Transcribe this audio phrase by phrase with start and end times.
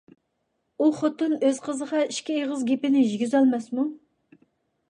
[0.81, 3.87] ئۇ خوتۇن ئۆز قىزىغا ئىككى ئېغىز گېپىنى يېگۈزەلمەسمۇ؟